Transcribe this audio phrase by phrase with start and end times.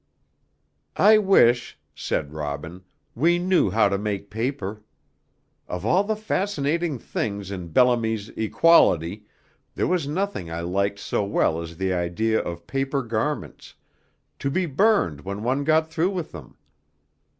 [0.97, 2.81] "I wish," said Robin,
[3.13, 4.81] "we knew how to make paper;
[5.67, 9.23] of all the fascinating things in Bellamy's 'Equality,'
[9.75, 13.75] there was nothing I liked so well as the idea of paper garments,
[14.39, 16.57] to be burned when one got through with them.